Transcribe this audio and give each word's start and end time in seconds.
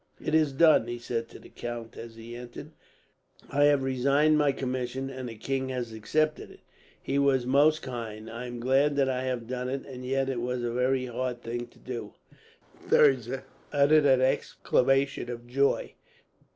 "It 0.19 0.33
is 0.33 0.51
done," 0.51 0.87
he 0.87 0.97
said 0.97 1.27
to 1.29 1.37
the 1.37 1.49
count 1.49 1.95
as 1.95 2.15
he 2.15 2.35
entered. 2.35 2.71
"I 3.51 3.65
have 3.65 3.83
resigned 3.83 4.35
my 4.35 4.51
commission, 4.51 5.11
and 5.11 5.29
the 5.29 5.35
king 5.35 5.69
has 5.69 5.93
accepted 5.93 6.49
it. 6.49 6.61
He 6.99 7.19
was 7.19 7.45
most 7.45 7.83
kind. 7.83 8.27
I 8.27 8.47
am 8.47 8.59
glad 8.59 8.95
that 8.95 9.07
I 9.09 9.25
have 9.25 9.45
done 9.45 9.69
it, 9.69 9.85
and 9.85 10.03
yet 10.03 10.27
it 10.27 10.41
was 10.41 10.63
a 10.63 10.71
very 10.73 11.05
hard 11.05 11.43
thing 11.43 11.67
to 11.67 11.77
do." 11.77 12.15
Thirza 12.89 13.43
uttered 13.71 14.07
an 14.07 14.21
exclamation 14.21 15.29
of 15.29 15.45
joy. 15.45 15.93